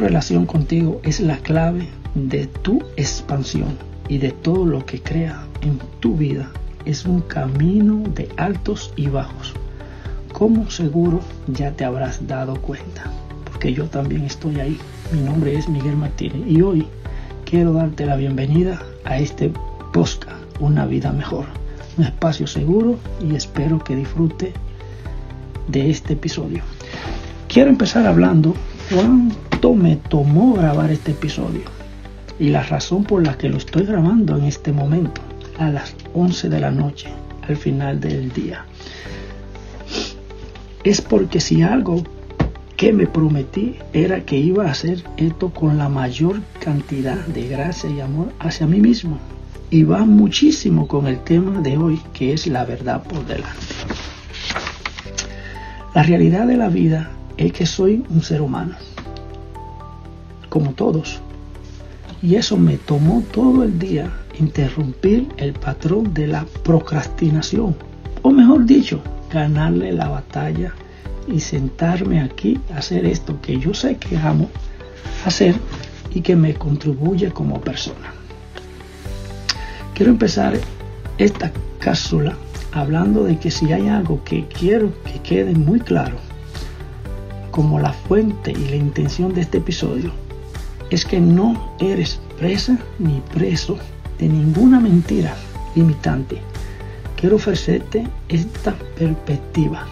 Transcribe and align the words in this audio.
relación 0.00 0.46
contigo 0.46 1.00
es 1.04 1.20
la 1.20 1.36
clave 1.36 1.88
de 2.14 2.46
tu 2.46 2.82
expansión 2.96 3.78
y 4.08 4.18
de 4.18 4.32
todo 4.32 4.64
lo 4.64 4.84
que 4.84 5.00
crea 5.00 5.44
en 5.60 5.78
tu 6.00 6.16
vida. 6.16 6.50
Es 6.84 7.04
un 7.04 7.20
camino 7.20 8.02
de 8.14 8.28
altos 8.36 8.92
y 8.96 9.08
bajos. 9.08 9.52
Como 10.32 10.70
seguro 10.70 11.20
ya 11.46 11.72
te 11.72 11.84
habrás 11.84 12.26
dado 12.26 12.60
cuenta, 12.60 13.04
porque 13.44 13.72
yo 13.72 13.84
también 13.84 14.24
estoy 14.24 14.58
ahí. 14.58 14.78
Mi 15.12 15.20
nombre 15.20 15.56
es 15.56 15.68
Miguel 15.68 15.96
Martínez 15.96 16.42
y 16.48 16.62
hoy 16.62 16.86
quiero 17.44 17.72
darte 17.74 18.06
la 18.06 18.16
bienvenida 18.16 18.82
a 19.04 19.18
este 19.18 19.52
podcast, 19.92 20.40
Una 20.60 20.86
vida 20.86 21.12
mejor, 21.12 21.46
un 21.98 22.04
espacio 22.04 22.46
seguro 22.46 22.98
y 23.22 23.34
espero 23.34 23.78
que 23.78 23.96
disfrute 23.96 24.52
de 25.68 25.90
este 25.90 26.14
episodio. 26.14 26.62
Quiero 27.48 27.70
empezar 27.70 28.06
hablando 28.06 28.54
me 29.68 29.96
tomó 29.96 30.54
grabar 30.54 30.90
este 30.90 31.10
episodio 31.10 31.62
y 32.38 32.48
la 32.48 32.62
razón 32.62 33.04
por 33.04 33.24
la 33.24 33.36
que 33.36 33.50
lo 33.50 33.58
estoy 33.58 33.84
grabando 33.84 34.38
en 34.38 34.44
este 34.44 34.72
momento, 34.72 35.20
a 35.58 35.68
las 35.68 35.94
11 36.14 36.48
de 36.48 36.60
la 36.60 36.70
noche, 36.70 37.10
al 37.46 37.56
final 37.56 38.00
del 38.00 38.32
día. 38.32 38.64
Es 40.82 41.02
porque 41.02 41.40
si 41.40 41.60
algo 41.60 42.02
que 42.78 42.94
me 42.94 43.06
prometí 43.06 43.76
era 43.92 44.24
que 44.24 44.38
iba 44.38 44.64
a 44.66 44.70
hacer 44.70 45.04
esto 45.18 45.50
con 45.50 45.76
la 45.76 45.90
mayor 45.90 46.40
cantidad 46.58 47.18
de 47.26 47.46
gracia 47.46 47.90
y 47.90 48.00
amor 48.00 48.32
hacia 48.38 48.66
mí 48.66 48.80
mismo. 48.80 49.18
Y 49.68 49.82
va 49.82 50.06
muchísimo 50.06 50.88
con 50.88 51.06
el 51.06 51.18
tema 51.20 51.60
de 51.60 51.76
hoy, 51.76 52.00
que 52.14 52.32
es 52.32 52.46
la 52.46 52.64
verdad 52.64 53.02
por 53.02 53.24
delante. 53.26 53.74
La 55.94 56.02
realidad 56.02 56.46
de 56.46 56.56
la 56.56 56.68
vida 56.68 57.10
es 57.36 57.52
que 57.52 57.66
soy 57.66 58.02
un 58.08 58.22
ser 58.22 58.40
humano, 58.40 58.74
como 60.50 60.72
todos. 60.72 61.20
Y 62.22 62.34
eso 62.34 62.58
me 62.58 62.76
tomó 62.76 63.22
todo 63.32 63.64
el 63.64 63.78
día 63.78 64.12
interrumpir 64.38 65.26
el 65.38 65.54
patrón 65.54 66.12
de 66.12 66.26
la 66.26 66.44
procrastinación, 66.62 67.74
o 68.20 68.30
mejor 68.30 68.66
dicho, 68.66 69.00
ganarle 69.32 69.92
la 69.92 70.08
batalla 70.08 70.74
y 71.26 71.40
sentarme 71.40 72.20
aquí 72.20 72.58
a 72.74 72.78
hacer 72.78 73.06
esto 73.06 73.40
que 73.40 73.58
yo 73.58 73.72
sé 73.72 73.96
que 73.96 74.18
amo 74.18 74.50
hacer 75.24 75.54
y 76.14 76.20
que 76.20 76.36
me 76.36 76.54
contribuye 76.54 77.30
como 77.30 77.60
persona. 77.60 78.12
Quiero 79.94 80.12
empezar 80.12 80.58
esta 81.18 81.52
cápsula 81.78 82.36
hablando 82.72 83.24
de 83.24 83.38
que 83.38 83.50
si 83.50 83.72
hay 83.72 83.88
algo 83.88 84.22
que 84.24 84.46
quiero 84.46 84.92
que 85.04 85.20
quede 85.20 85.54
muy 85.54 85.80
claro, 85.80 86.16
como 87.50 87.78
la 87.78 87.92
fuente 87.92 88.52
y 88.52 88.68
la 88.68 88.76
intención 88.76 89.34
de 89.34 89.42
este 89.42 89.58
episodio, 89.58 90.12
es 90.90 91.04
que 91.04 91.20
no 91.20 91.72
eres 91.78 92.20
presa 92.38 92.78
ni 92.98 93.20
preso 93.32 93.78
de 94.18 94.28
ninguna 94.28 94.80
mentira 94.80 95.34
limitante. 95.74 96.40
Quiero 97.16 97.36
ofrecerte 97.36 98.06
esta 98.28 98.74
perspectiva. 98.98 99.86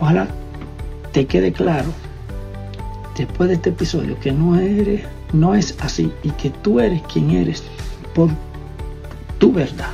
Ojalá 0.00 0.28
te 1.12 1.26
quede 1.26 1.52
claro 1.52 1.92
después 3.16 3.48
de 3.48 3.54
este 3.56 3.70
episodio 3.70 4.18
que 4.20 4.32
no 4.32 4.58
eres, 4.58 5.02
no 5.32 5.54
es 5.54 5.76
así 5.80 6.12
y 6.22 6.30
que 6.30 6.50
tú 6.50 6.80
eres 6.80 7.02
quien 7.12 7.30
eres 7.30 7.62
por 8.14 8.30
tu 9.38 9.52
verdad. 9.52 9.90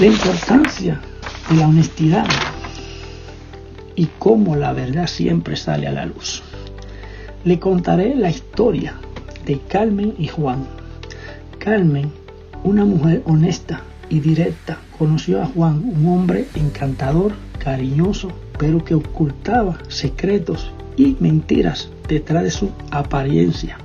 La 0.00 0.06
importancia 0.06 1.00
de 1.50 1.56
la 1.56 1.66
honestidad 1.66 2.26
y 3.96 4.06
cómo 4.18 4.54
la 4.54 4.72
verdad 4.72 5.08
siempre 5.08 5.56
sale 5.56 5.88
a 5.88 5.92
la 5.92 6.06
luz. 6.06 6.42
Le 7.48 7.58
contaré 7.58 8.14
la 8.14 8.28
historia 8.28 8.92
de 9.46 9.58
Carmen 9.58 10.12
y 10.18 10.26
Juan. 10.28 10.66
Carmen, 11.58 12.12
una 12.62 12.84
mujer 12.84 13.22
honesta 13.24 13.80
y 14.10 14.20
directa, 14.20 14.76
conoció 14.98 15.40
a 15.40 15.46
Juan, 15.46 15.82
un 15.82 16.06
hombre 16.08 16.46
encantador, 16.54 17.32
cariñoso, 17.58 18.30
pero 18.58 18.84
que 18.84 18.94
ocultaba 18.94 19.78
secretos 19.88 20.70
y 20.98 21.16
mentiras 21.20 21.88
detrás 22.06 22.42
de 22.42 22.50
su 22.50 22.70
apariencia. 22.90 23.78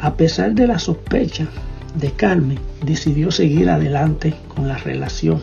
A 0.00 0.14
pesar 0.14 0.52
de 0.54 0.66
la 0.66 0.80
sospecha 0.80 1.46
de 1.94 2.10
Carmen, 2.10 2.58
decidió 2.84 3.30
seguir 3.30 3.70
adelante 3.70 4.34
con 4.48 4.66
la 4.66 4.76
relación, 4.76 5.40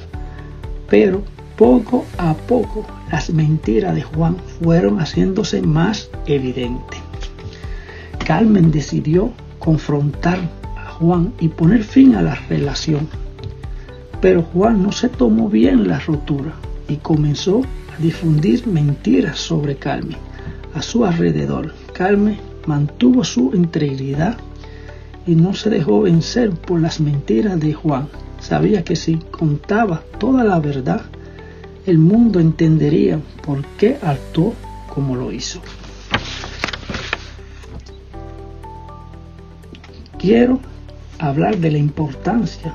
pero 0.89 1.23
poco 1.57 2.05
a 2.17 2.35
poco 2.35 2.85
las 3.11 3.31
mentiras 3.31 3.95
de 3.95 4.03
Juan 4.03 4.37
fueron 4.61 4.99
haciéndose 4.99 5.61
más 5.61 6.09
evidentes. 6.27 6.99
Carmen 8.25 8.71
decidió 8.71 9.31
confrontar 9.57 10.39
a 10.75 10.91
Juan 10.91 11.33
y 11.39 11.47
poner 11.47 11.83
fin 11.83 12.15
a 12.15 12.21
la 12.21 12.35
relación. 12.47 13.07
Pero 14.21 14.43
Juan 14.43 14.83
no 14.83 14.91
se 14.91 15.09
tomó 15.09 15.49
bien 15.49 15.87
la 15.87 15.99
rotura 15.99 16.53
y 16.87 16.97
comenzó 16.97 17.61
a 17.61 18.01
difundir 18.01 18.67
mentiras 18.67 19.39
sobre 19.39 19.75
Carmen 19.75 20.17
a 20.75 20.81
su 20.81 21.05
alrededor. 21.05 21.73
Carmen 21.93 22.37
mantuvo 22.67 23.23
su 23.23 23.51
integridad 23.53 24.37
y 25.25 25.35
no 25.35 25.53
se 25.53 25.69
dejó 25.69 26.01
vencer 26.01 26.51
por 26.51 26.79
las 26.79 26.99
mentiras 26.99 27.59
de 27.59 27.73
Juan. 27.73 28.07
Sabía 28.39 28.83
que 28.83 28.95
si 28.95 29.15
contaba 29.31 30.03
toda 30.19 30.43
la 30.43 30.59
verdad, 30.59 31.01
el 31.87 31.97
mundo 31.97 32.41
entendería 32.41 33.17
por 33.45 33.65
qué 33.77 33.97
actuó 34.01 34.53
como 34.93 35.15
lo 35.15 35.31
hizo. 35.31 35.61
Quiero 40.19 40.59
hablar 41.17 41.57
de 41.57 41.71
la 41.71 41.77
importancia 41.77 42.73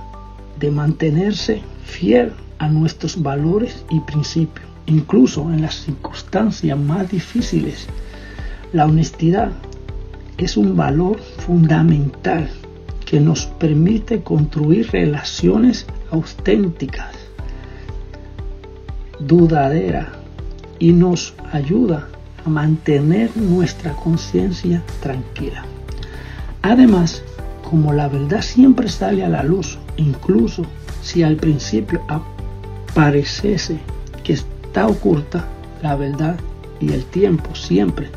de 0.59 0.71
mantenerse 0.71 1.61
fiel 1.85 2.33
a 2.59 2.69
nuestros 2.69 3.23
valores 3.23 3.85
y 3.91 4.01
principios, 4.01 4.67
incluso 4.87 5.43
en 5.53 5.61
las 5.61 5.75
circunstancias 5.75 6.79
más 6.79 7.11
difíciles. 7.11 7.89
La 8.73 8.87
honestidad 8.87 9.53
es 10.39 10.57
un 10.57 10.75
valor 10.75 11.21
fundamental 11.21 12.49
que 13.05 13.21
nos 13.21 13.45
permite 13.45 14.23
construir 14.23 14.91
relaciones 14.91 15.87
auténticas, 16.11 17.22
dudaderas 19.27 20.09
y 20.79 20.93
nos 20.93 21.35
ayuda 21.53 22.09
a 22.45 22.49
mantener 22.49 23.37
nuestra 23.37 23.93
conciencia 23.93 24.83
tranquila. 25.01 25.65
Además, 26.63 27.23
como 27.69 27.93
la 27.93 28.09
verdad 28.09 28.43
siempre 28.43 28.89
sale 28.89 29.25
a 29.25 29.29
la 29.29 29.43
luz, 29.43 29.79
incluso 29.97 30.65
si 31.03 31.23
al 31.23 31.37
principio 31.37 32.03
pareciese 32.95 33.79
que 34.25 34.35
está 34.35 34.87
oculta, 34.87 35.45
la 35.83 35.97
verdad 35.97 36.37
y 36.81 36.93
el 36.93 37.05
tiempo 37.05 37.55
siempre 37.55 38.09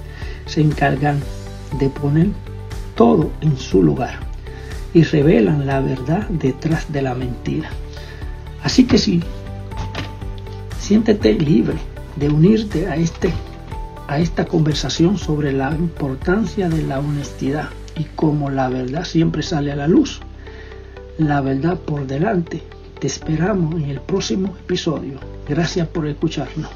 se 0.46 0.62
encargan 0.62 1.20
de 1.80 1.90
poner 1.90 2.28
todo 2.96 3.32
en 3.42 3.58
su 3.58 3.84
lugar 3.84 4.20
y 4.94 5.04
revelan 5.04 5.66
la 5.66 5.82
verdad 5.82 6.28
detrás 6.30 6.92
de 6.92 7.02
la 7.02 7.16
mentira. 7.16 7.70
Así 8.64 8.86
que 8.86 8.98
sí, 8.98 9.22
siéntete 10.85 11.34
libre 11.34 11.78
de 12.16 12.29
unirte 12.29 12.88
a, 12.88 12.96
este, 12.96 13.34
a 14.07 14.19
esta 14.19 14.46
conversación 14.46 15.18
sobre 15.18 15.51
la 15.51 15.72
importancia 15.72 16.69
de 16.69 16.84
la 16.84 17.00
honestidad 17.00 17.69
y 17.97 18.03
cómo 18.16 18.51
la 18.51 18.69
verdad 18.69 19.03
siempre 19.03 19.41
sale 19.41 19.72
a 19.72 19.75
la 19.75 19.88
luz. 19.88 20.19
La 21.18 21.41
verdad 21.41 21.79
por 21.79 22.06
delante. 22.06 22.62
Te 23.00 23.07
esperamos 23.07 23.74
en 23.81 23.90
el 23.90 24.00
próximo 24.00 24.56
episodio. 24.59 25.19
Gracias 25.50 25.88
por 25.88 26.06
escucharnos. 26.06 26.69